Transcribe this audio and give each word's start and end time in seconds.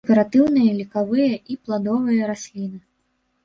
Дэкаратыўныя, 0.05 0.71
лекавыя 0.79 1.35
і 1.53 1.59
пладовыя 1.67 2.21
расліны. 2.33 2.79